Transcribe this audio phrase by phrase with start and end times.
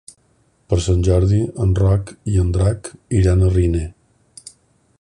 [0.71, 2.89] Per Sant Jordi en Roc i en Drac
[3.21, 3.87] iran a Riner.